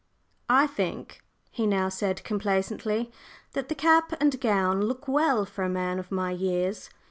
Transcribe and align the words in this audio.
"I 0.49 0.65
think," 0.65 1.21
he 1.51 1.67
now 1.67 1.87
said, 1.89 2.23
complacently, 2.23 3.11
"that 3.53 3.69
the 3.69 3.75
cap 3.75 4.13
and 4.19 4.41
gown 4.41 4.81
look 4.81 5.07
well 5.07 5.45
for 5.45 5.63
a 5.63 5.69
man 5.69 5.99
of 5.99 6.11
my 6.11 6.31
years. 6.31 6.89